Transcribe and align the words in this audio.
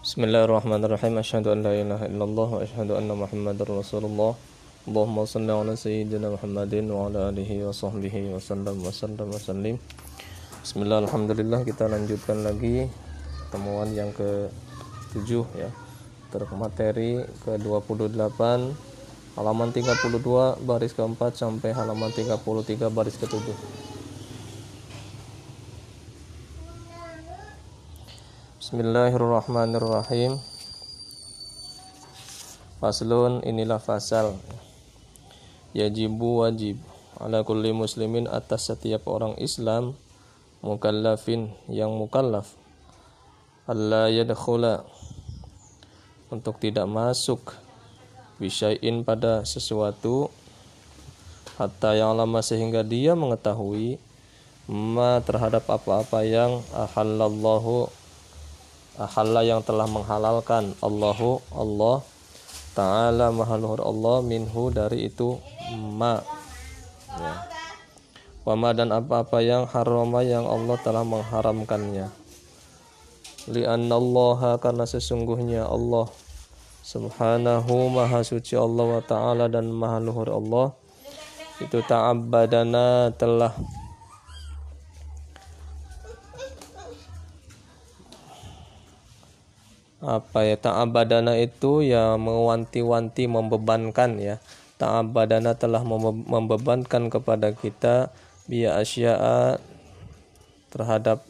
Bismillahirrahmanirrahim. 0.00 1.20
Asyhadu 1.20 1.52
an 1.52 1.60
la 1.60 1.76
ilaha 1.76 2.08
illallah 2.08 2.48
wa 2.48 2.64
asyhadu 2.64 2.96
anna 2.96 3.12
Muhammadar 3.12 3.68
Rasulullah. 3.68 4.32
Allahumma 4.88 5.28
shalli 5.28 5.52
ala 5.52 5.76
sayyidina 5.76 6.32
Muhammadin 6.32 6.88
wa 6.88 7.12
ala 7.12 7.28
alihi 7.28 7.60
wa 7.60 7.68
sahbihi 7.68 8.32
wa 8.32 8.40
sallam 8.40 8.80
wa 8.80 8.88
sallam 8.88 9.28
wa 9.28 9.36
sallim. 9.36 9.76
Bismillah, 10.64 11.04
alhamdulillah 11.04 11.68
kita 11.68 11.92
lanjutkan 11.92 12.40
lagi 12.40 12.88
temuan 13.52 13.92
yang 13.92 14.08
ke-7 14.16 15.28
ya. 15.60 15.68
Terus 16.32 16.48
materi 16.56 17.20
ke-28 17.44 18.40
halaman 19.36 19.68
32 19.68 20.64
baris 20.64 20.96
keempat 20.96 21.36
sampai 21.36 21.76
halaman 21.76 22.08
33 22.08 22.88
baris 22.88 23.20
ke-7. 23.20 23.52
Bismillahirrahmanirrahim. 28.70 30.38
Faslun 32.78 33.42
inilah 33.42 33.82
fasal. 33.82 34.38
Yajibu 35.74 36.46
wajib 36.46 36.78
ala 37.18 37.42
kulli 37.42 37.74
muslimin 37.74 38.30
atas 38.30 38.70
setiap 38.70 39.10
orang 39.10 39.34
Islam 39.42 39.98
mukallafin 40.62 41.50
yang 41.66 41.98
mukallaf 41.98 42.54
Allah 43.66 44.06
yadkhula 44.06 44.86
untuk 46.30 46.62
tidak 46.62 46.86
masuk 46.86 47.58
bisyai'in 48.38 49.02
pada 49.02 49.42
sesuatu 49.42 50.30
hatta 51.58 51.98
yang 51.98 52.14
lama 52.14 52.38
sehingga 52.38 52.86
dia 52.86 53.18
mengetahui 53.18 53.98
ma 54.70 55.18
terhadap 55.26 55.66
apa-apa 55.66 56.22
yang 56.22 56.62
ahallallahu 56.70 57.98
ahalla 59.00 59.40
yang 59.40 59.64
telah 59.64 59.88
menghalalkan 59.88 60.76
Allahu 60.84 61.40
Allah 61.56 62.04
Ta'ala 62.70 63.34
mahaluhur 63.34 63.82
Allah 63.82 64.22
minhu 64.22 64.70
dari 64.70 65.10
itu 65.10 65.42
ma. 65.74 66.22
Ya. 67.18 67.34
Wama 68.46 68.70
dan 68.72 68.94
apa-apa 68.94 69.42
yang 69.42 69.66
harama 69.66 70.22
yang 70.22 70.46
Allah 70.46 70.78
telah 70.78 71.02
mengharamkannya. 71.02 72.08
Lianna 73.50 73.94
Allah 73.98 74.54
karena 74.62 74.86
sesungguhnya 74.86 75.66
Allah 75.66 76.06
Subhanahu 76.86 77.90
maha 77.90 78.22
suci 78.22 78.54
Allah 78.54 78.86
wa 78.86 79.02
ta'ala 79.02 79.50
dan 79.50 79.66
maha 79.68 79.98
luhur 79.98 80.30
Allah. 80.30 80.70
Itu 81.58 81.82
ta'abbadana 81.82 83.12
telah 83.18 83.52
apa 90.00 90.48
ya 90.48 90.56
ta'abadana 90.56 91.36
itu 91.36 91.84
ya 91.84 92.16
mewanti-wanti 92.16 93.28
membebankan 93.28 94.16
ya. 94.16 94.40
Ta'abadana 94.80 95.60
telah 95.60 95.84
membebankan 95.84 97.12
kepada 97.12 97.52
kita 97.52 98.08
biya 98.48 98.80
asya'a 98.80 99.60
terhadap 100.72 101.20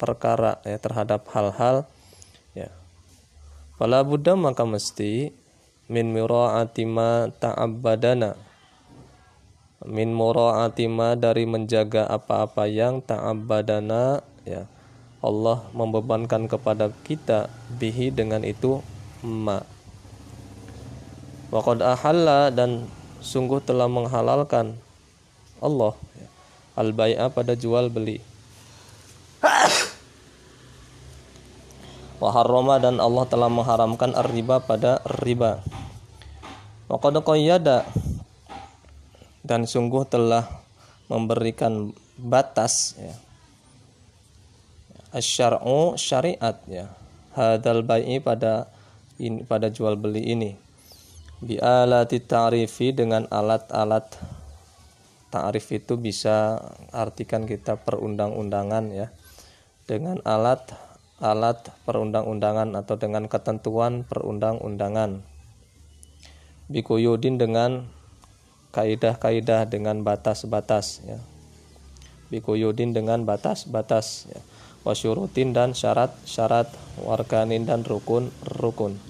perkara 0.00 0.64
ya 0.64 0.80
terhadap 0.80 1.28
hal-hal 1.28 1.84
ya. 2.56 2.72
Fala 3.76 4.00
buddha 4.00 4.32
maka 4.32 4.64
mesti 4.64 5.36
min 5.92 6.16
mura'ati 6.16 6.88
ma 6.88 7.28
ta'abbadana 7.28 8.32
min 9.84 10.16
mura'ati 10.16 10.88
ma 10.88 11.12
dari 11.14 11.44
menjaga 11.44 12.08
apa-apa 12.08 12.64
yang 12.64 13.04
ta'abbadana 13.04 14.24
ya 14.48 14.64
Allah 15.24 15.64
membebankan 15.72 16.44
kepada 16.44 16.92
kita 17.04 17.48
bihi 17.80 18.12
dengan 18.12 18.44
itu 18.44 18.84
ma. 19.24 19.64
Waqad 21.48 21.80
ahalla 21.80 22.52
dan 22.52 22.84
sungguh 23.24 23.64
telah 23.64 23.88
menghalalkan 23.88 24.76
Allah 25.62 25.96
al 26.76 26.92
bai'a 26.92 27.32
pada 27.32 27.56
jual 27.56 27.88
beli. 27.88 28.20
Wa 32.16 32.32
dan 32.80 32.96
Allah 32.96 33.24
telah 33.28 33.48
mengharamkan 33.52 34.16
ar-riba 34.16 34.60
pada 34.64 35.04
riba. 35.20 35.60
Wa 36.88 36.96
qad 37.00 37.20
qayyada 37.24 37.88
dan 39.44 39.64
sungguh 39.68 40.04
telah 40.08 40.48
memberikan 41.06 41.92
batas 42.18 42.96
ya 42.98 43.25
asyar'u 45.16 45.96
syariat 45.96 46.60
ya 46.68 46.92
hadal 47.36 47.84
bai'i 47.84 48.20
pada 48.20 48.68
ini 49.20 49.44
pada 49.44 49.68
jual 49.68 49.96
beli 49.96 50.24
ini. 50.32 50.56
Bi 51.36 51.60
alati 51.60 52.20
ta'rifi 52.20 52.96
dengan 52.96 53.28
alat-alat 53.28 54.08
ta'rif 55.28 55.68
itu 55.72 56.00
bisa 56.00 56.56
artikan 56.96 57.44
kita 57.44 57.76
perundang-undangan 57.76 58.84
ya. 58.92 59.12
Dengan 59.84 60.20
alat 60.24 60.72
alat 61.20 61.72
perundang-undangan 61.88 62.76
atau 62.76 62.96
dengan 62.96 63.28
ketentuan 63.28 64.04
perundang-undangan. 64.04 65.20
Bikuyudin 66.72 67.36
dengan 67.40 67.88
kaidah-kaidah 68.72 69.68
dengan 69.68 70.04
batas-batas 70.04 71.04
ya. 71.04 71.20
Bikuyudin 72.32 72.96
dengan 72.96 73.22
batas-batas 73.28 74.28
ya 74.28 74.40
wasyurutin 74.86 75.50
dan 75.50 75.74
syarat-syarat 75.74 76.70
warkanin 77.02 77.66
dan 77.66 77.82
rukun-rukun 77.82 79.02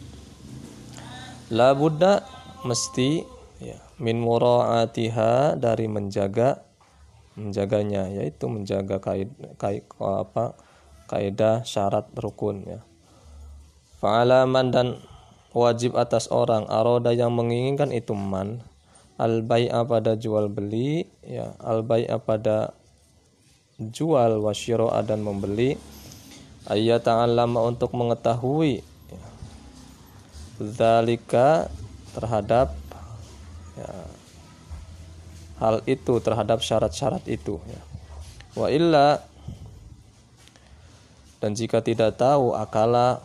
la 1.53 1.77
buddha 1.77 2.25
mesti 2.65 3.23
ya, 3.61 3.79
min 4.01 4.19
mura'atiha 4.19 5.61
dari 5.61 5.87
menjaga 5.87 6.65
menjaganya 7.37 8.09
yaitu 8.17 8.49
menjaga 8.49 8.97
kait, 8.99 9.29
kait 9.61 9.85
apa 10.01 10.57
kaidah 11.07 11.63
syarat 11.63 12.09
rukun 12.17 12.67
ya. 12.67 12.81
Fa'alaman 14.01 14.73
dan 14.73 14.87
wajib 15.57 15.97
atas 15.97 16.29
orang 16.29 16.69
aroda 16.69 17.13
yang 17.13 17.33
menginginkan 17.33 17.93
itu 17.93 18.13
man. 18.13 18.61
Al 19.17 19.41
bai'a 19.41 19.89
pada 19.89 20.13
jual 20.13 20.53
beli 20.53 21.09
ya 21.25 21.57
al 21.65 21.89
pada 22.21 22.77
jual 23.77 24.41
wasyiro'a 24.41 25.05
dan 25.05 25.21
membeli 25.21 25.77
ayat 26.65 27.05
lama 27.07 27.61
untuk 27.69 27.93
mengetahui 27.93 28.81
zalika 30.57 31.69
terhadap 32.17 32.73
ya, 33.77 33.93
hal 35.61 35.85
itu 35.85 36.17
terhadap 36.25 36.65
syarat-syarat 36.65 37.21
itu 37.29 37.61
ya. 37.69 37.81
wa 38.57 38.73
illa 38.73 39.21
dan 41.45 41.53
jika 41.53 41.85
tidak 41.85 42.17
tahu 42.17 42.57
akala 42.57 43.21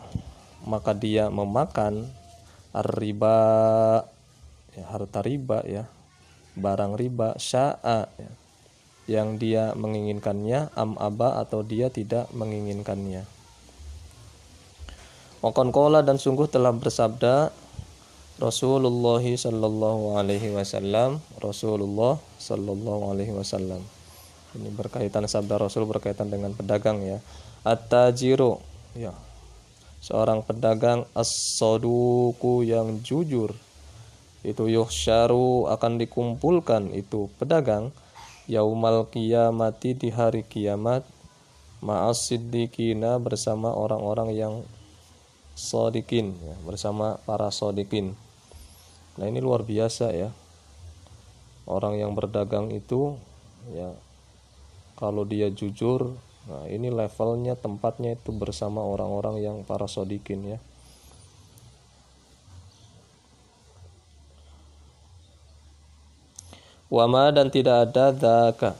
maka 0.68 0.92
dia 0.92 1.32
memakan 1.32 2.12
riba 2.76 3.38
ya, 4.76 4.84
harta 4.92 5.24
riba 5.24 5.64
ya 5.64 5.88
barang 6.52 6.92
riba 7.00 7.40
sya'a 7.40 8.12
ya 8.20 8.41
yang 9.10 9.38
dia 9.38 9.74
menginginkannya 9.74 10.70
am 10.78 10.94
aba 10.98 11.42
atau 11.42 11.66
dia 11.66 11.90
tidak 11.90 12.30
menginginkannya. 12.30 13.26
Wakon 15.42 15.74
kola 15.74 16.06
dan 16.06 16.22
sungguh 16.22 16.46
telah 16.46 16.70
bersabda 16.70 17.50
Rasulullah 18.38 19.22
sallallahu 19.22 20.14
alaihi 20.14 20.54
wasallam 20.54 21.18
Rasulullah 21.42 22.18
sallallahu 22.38 23.10
alaihi 23.10 23.34
wasallam. 23.34 23.82
Ini 24.52 24.68
berkaitan 24.70 25.24
sabda 25.24 25.56
Rasul 25.56 25.88
berkaitan 25.88 26.28
dengan 26.28 26.52
pedagang 26.52 27.00
ya. 27.00 27.18
At-tajiru 27.64 28.60
ya. 28.94 29.16
Seorang 30.02 30.44
pedagang 30.44 31.08
as-saduku 31.16 32.66
yang 32.66 33.00
jujur. 33.00 33.56
Itu 34.42 34.66
yuhsyaru 34.68 35.70
akan 35.72 36.02
dikumpulkan 36.02 36.90
itu 36.92 37.30
pedagang 37.38 37.94
yaumal 38.50 39.06
kiamati 39.10 39.94
di 39.94 40.10
hari 40.10 40.42
kiamat 40.46 41.06
ma'as 41.82 42.30
siddiqina 42.30 43.18
bersama 43.18 43.74
orang-orang 43.74 44.34
yang 44.34 44.54
sodikin 45.58 46.38
ya, 46.40 46.54
bersama 46.62 47.18
para 47.26 47.50
sodikin. 47.50 48.14
Nah 49.18 49.28
ini 49.28 49.42
luar 49.42 49.66
biasa 49.66 50.14
ya. 50.14 50.30
Orang 51.66 51.98
yang 51.98 52.14
berdagang 52.18 52.74
itu 52.74 53.14
ya 53.70 53.94
kalau 54.98 55.22
dia 55.22 55.50
jujur 55.50 56.14
nah 56.50 56.66
ini 56.66 56.90
levelnya 56.90 57.54
tempatnya 57.54 58.18
itu 58.18 58.34
bersama 58.34 58.82
orang-orang 58.82 59.38
yang 59.38 59.56
para 59.62 59.86
sodikin 59.86 60.42
ya 60.42 60.58
wama 66.92 67.32
dan 67.32 67.48
tidak 67.48 67.88
ada 67.88 68.12
daka 68.12 68.76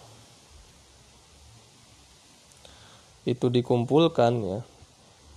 itu 3.23 3.47
dikumpulkan 3.47 4.33
ya. 4.43 4.61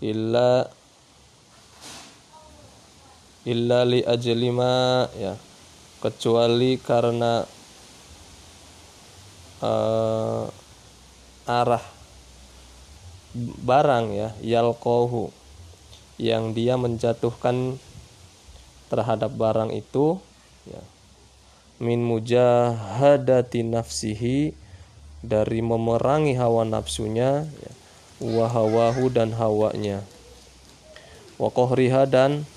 Illa 0.02 0.68
illa 3.46 3.80
li 3.86 4.02
ajlima 4.02 5.08
ya. 5.18 5.38
Kecuali 6.02 6.78
karena 6.78 7.42
uh, 9.62 10.46
arah 11.46 11.86
barang 13.36 14.06
ya 14.14 14.30
yalqahu 14.42 15.30
yang 16.22 16.54
dia 16.56 16.78
menjatuhkan 16.78 17.82
terhadap 18.88 19.34
barang 19.34 19.74
itu 19.76 20.22
ya 20.70 20.82
min 21.80 22.08
mujahadati 22.08 23.68
nafsihi 23.68 24.56
dari 25.26 25.60
memerangi 25.60 26.38
hawa 26.40 26.64
nafsunya 26.64 27.44
ya, 27.50 27.72
wahawahu 28.24 29.12
dan 29.12 29.36
hawanya. 29.36 30.06
Wakohriha 31.36 32.08
dan 32.08 32.48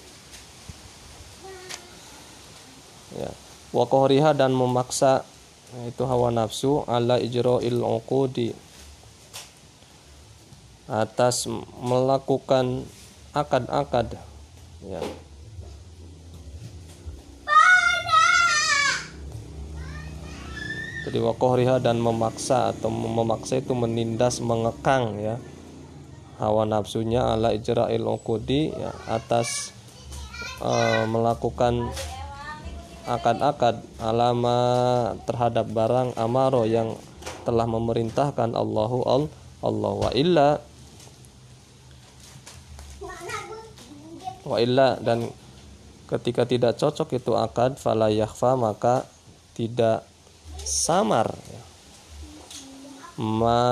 ya 3.19 3.31
wakohriha 3.75 4.39
dan 4.39 4.55
memaksa 4.55 5.27
itu 5.91 6.07
hawa 6.07 6.31
nafsu 6.31 6.87
ala 6.87 7.19
ijra'il 7.19 7.83
uqudi. 7.83 8.55
Atas 10.89 11.45
melakukan 11.85 12.89
akad-akad 13.37 14.17
ya 14.89 15.03
jadi 21.09 21.25
wakohriha 21.25 21.81
dan 21.81 22.05
memaksa 22.05 22.77
atau 22.77 22.93
memaksa 22.93 23.65
itu 23.65 23.73
menindas 23.73 24.45
mengekang 24.45 25.17
ya. 25.17 25.41
Hawa 26.37 26.69
nafsunya 26.69 27.25
ala 27.25 27.57
ijra'il 27.57 28.05
uqudi 28.05 28.77
ya, 28.77 28.93
atas 29.09 29.73
uh, 30.61 31.09
melakukan 31.09 31.89
akad-akad 33.09 33.81
alama 34.05 34.61
terhadap 35.25 35.65
barang 35.73 36.13
amaro 36.21 36.69
yang 36.69 36.93
telah 37.49 37.65
memerintahkan 37.65 38.53
Allahu 38.53 39.01
Allah. 39.65 39.93
Wa 39.97 40.13
illa 40.13 40.61
wa 44.45 44.57
illa 44.61 45.01
dan 45.01 45.25
ketika 46.05 46.45
tidak 46.45 46.77
cocok 46.77 47.17
itu 47.17 47.33
akad 47.33 47.81
fala 47.81 48.13
maka 48.61 49.09
tidak 49.57 50.05
samar. 50.63 51.35
Ma 53.19 53.63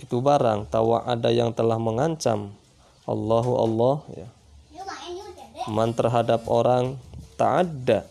itu 0.00 0.16
barang 0.20 0.68
tawa 0.68 1.04
ada 1.04 1.28
yang 1.32 1.52
telah 1.52 1.76
mengancam. 1.76 2.52
Allahu 3.06 3.52
Allah 3.60 3.96
ya. 4.12 4.28
Man 5.66 5.92
terhadap 5.98 6.46
orang 6.46 6.94
ta'adda 7.34 8.06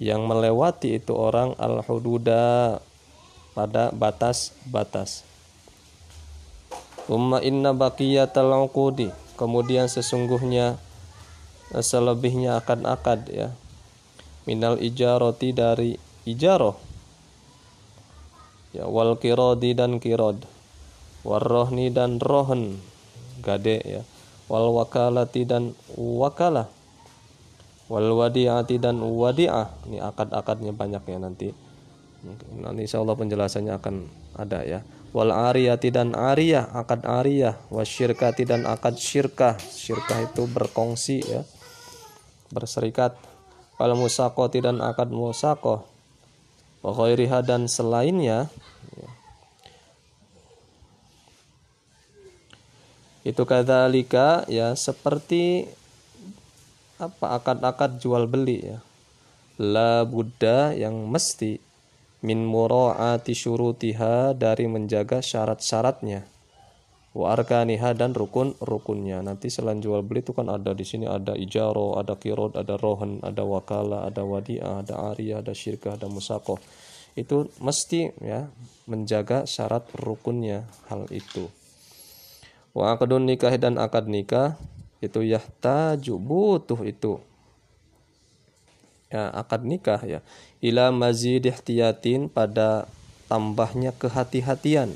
yang 0.00 0.24
melewati 0.24 0.96
itu 0.96 1.12
orang 1.12 1.52
al-hududa 1.60 2.80
pada 3.52 3.92
batas-batas. 3.92 5.28
Umma 7.04 7.44
inna 7.44 7.76
baqiyatal 7.76 8.48
uqudi. 8.64 9.12
Kemudian 9.36 9.92
sesungguhnya 9.92 10.80
selebihnya 11.70 12.58
akan 12.64 12.88
akad 12.88 13.28
ya 13.28 13.54
minal 14.48 14.80
ijaroti 14.80 15.52
dari 15.52 15.96
ijaroh 16.24 16.76
ya 18.70 18.86
wal 18.86 19.18
kirodi 19.18 19.74
dan 19.74 19.98
kirod 19.98 20.44
warrohni 21.24 21.92
dan 21.92 22.16
rohen 22.20 22.80
gade 23.40 23.80
ya. 23.82 24.02
Wal 24.46 24.70
wakalati 24.74 25.48
dan 25.48 25.72
wakalah. 25.96 26.68
Wal 27.90 28.10
wadi'ati 28.14 28.78
dan 28.78 29.02
wadi'ah. 29.02 29.70
Ini 29.90 29.98
akad-akadnya 30.04 30.74
banyak 30.76 31.02
ya 31.06 31.18
nanti. 31.18 31.48
Nanti 32.60 32.80
insya 32.84 33.02
Allah 33.02 33.16
penjelasannya 33.18 33.72
akan 33.78 33.94
ada 34.36 34.62
ya. 34.62 34.80
Wal 35.10 35.34
ariyati 35.34 35.90
dan 35.90 36.14
ariyah. 36.14 36.70
Akad 36.74 37.02
ariyah. 37.02 37.58
Wasyirkati 37.70 38.46
dan 38.46 38.66
akad 38.66 38.98
syirkah. 38.98 39.58
Syirkah 39.58 40.22
itu 40.22 40.46
berkongsi 40.46 41.18
ya. 41.22 41.42
Berserikat 42.50 43.18
wal 43.80 43.96
musaqati 43.96 44.60
dan 44.60 44.84
akad 44.84 45.08
musaqah 45.08 45.80
wa 46.84 46.90
ghairiha 46.92 47.40
dan 47.40 47.64
selainnya. 47.64 48.52
Itu 53.24 53.48
kadzalika 53.48 54.44
ya 54.52 54.76
seperti 54.76 55.64
apa 57.00 57.40
akad-akad 57.40 57.96
jual 57.96 58.28
beli 58.28 58.76
ya. 58.76 58.84
La 59.56 60.04
buddha 60.04 60.76
yang 60.76 61.08
mesti 61.08 61.56
min 62.20 62.44
muraati 62.44 63.32
syurutiha 63.32 64.36
dari 64.36 64.68
menjaga 64.68 65.24
syarat-syaratnya 65.24 66.39
wa 67.10 67.34
arkaniha 67.34 67.98
dan 67.98 68.14
rukun 68.14 68.54
rukunnya. 68.62 69.18
Nanti 69.22 69.50
selain 69.50 69.82
jual 69.82 70.06
beli 70.06 70.22
itu 70.22 70.30
kan 70.30 70.46
ada 70.46 70.70
di 70.70 70.86
sini 70.86 71.10
ada 71.10 71.34
ijaro 71.34 71.98
ada 71.98 72.14
kirod 72.14 72.54
ada 72.54 72.78
rohan 72.78 73.18
ada 73.26 73.42
wakala 73.42 74.06
ada 74.06 74.22
wadiah 74.22 74.86
ada 74.86 75.10
arya 75.10 75.42
ada 75.42 75.50
syirkah 75.50 75.98
ada 75.98 76.06
musako 76.06 76.62
itu 77.18 77.50
mesti 77.58 78.14
ya 78.22 78.46
menjaga 78.86 79.42
syarat 79.46 79.86
rukunnya 79.98 80.66
hal 80.86 81.10
itu. 81.10 81.50
Wa 82.70 82.94
akadun 82.94 83.26
nikah 83.26 83.50
dan 83.58 83.82
akad 83.82 84.06
nikah 84.06 84.54
itu 85.02 85.26
yahtaju 85.26 86.14
butuh 86.22 86.80
itu. 86.86 87.18
Ya 89.10 89.26
akad 89.34 89.66
nikah 89.66 89.98
ya. 90.06 90.20
Ila 90.62 90.94
mazid 90.94 91.50
ihtiyatin 91.50 92.30
pada 92.30 92.86
tambahnya 93.26 93.90
kehati-hatian 93.90 94.94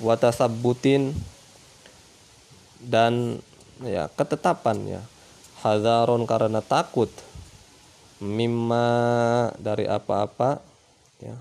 watasabbutin 0.00 1.16
dan 2.82 3.40
ya 3.84 4.08
ketetapan 4.12 5.00
ya. 5.00 5.02
Hadaron 5.64 6.28
karena 6.28 6.60
takut. 6.60 7.08
Mimma 8.16 8.88
dari 9.60 9.84
apa-apa 9.84 10.64
ya. 11.20 11.36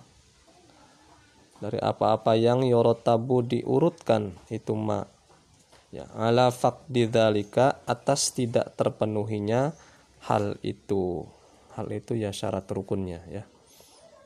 Dari 1.64 1.80
apa-apa 1.80 2.36
yang 2.36 2.68
yorotabu 2.68 3.44
diurutkan 3.48 4.36
itu 4.52 4.76
ma. 4.76 5.08
Ya 5.96 6.12
ala 6.12 6.52
faqdi 6.52 7.08
dzalika 7.08 7.80
atas 7.88 8.36
tidak 8.36 8.76
terpenuhinya 8.76 9.72
hal 10.28 10.60
itu. 10.68 11.24
Hal 11.80 11.88
itu 11.92 12.16
ya 12.20 12.36
syarat 12.36 12.68
rukunnya 12.72 13.24
ya 13.32 13.44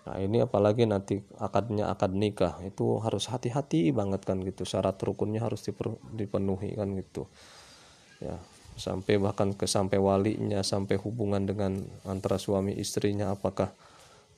Nah 0.07 0.15
ini 0.21 0.43
apalagi 0.43 0.87
nanti 0.87 1.19
akadnya 1.41 1.91
akad 1.91 2.15
nikah 2.15 2.61
itu 2.63 3.01
harus 3.03 3.27
hati-hati 3.27 3.91
banget 3.91 4.23
kan 4.23 4.39
gitu. 4.45 4.63
Syarat 4.63 4.95
rukunnya 5.01 5.43
harus 5.43 5.65
dipenuhi 6.15 6.75
kan 6.77 6.93
gitu. 6.95 7.27
Ya 8.23 8.39
sampai 8.79 9.19
bahkan 9.19 9.51
ke 9.51 9.67
sampai 9.67 9.99
walinya 9.99 10.63
sampai 10.63 10.95
hubungan 10.95 11.43
dengan 11.43 11.83
antara 12.07 12.39
suami 12.39 12.71
istrinya 12.79 13.35
apakah 13.35 13.75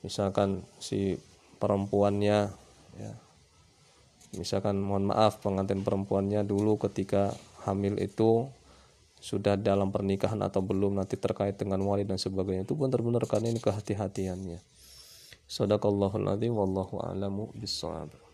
misalkan 0.02 0.66
si 0.82 1.14
perempuannya 1.62 2.50
ya 2.98 3.12
misalkan 4.34 4.82
mohon 4.82 5.14
maaf 5.14 5.38
pengantin 5.38 5.86
perempuannya 5.86 6.42
dulu 6.42 6.74
ketika 6.82 7.30
hamil 7.62 8.02
itu 8.02 8.50
sudah 9.22 9.54
dalam 9.54 9.94
pernikahan 9.94 10.42
atau 10.42 10.58
belum 10.58 10.98
nanti 10.98 11.14
terkait 11.14 11.54
dengan 11.54 11.78
wali 11.86 12.02
dan 12.02 12.18
sebagainya 12.18 12.66
itu 12.66 12.74
benar-benar 12.74 13.22
kan 13.30 13.46
ini 13.46 13.62
kehati-hatiannya 13.62 14.58
Sadaqallahul 15.52 16.32
adzim 16.32 16.56
wallahu 16.56 16.96
a'lamu 17.04 17.52
bissawab. 17.52 18.31